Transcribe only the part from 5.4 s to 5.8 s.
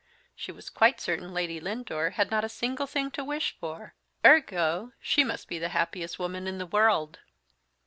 be the